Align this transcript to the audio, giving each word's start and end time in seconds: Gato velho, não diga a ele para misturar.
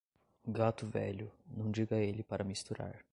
Gato 0.47 0.87
velho, 0.87 1.31
não 1.45 1.69
diga 1.69 1.95
a 1.95 1.99
ele 1.99 2.23
para 2.23 2.43
misturar. 2.43 3.05